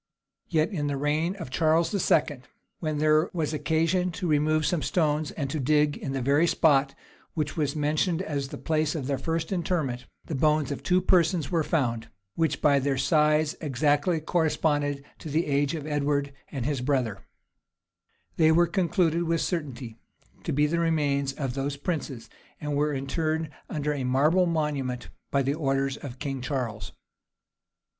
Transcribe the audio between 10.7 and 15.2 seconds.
of two persons were there found, which by their size exactly corresponded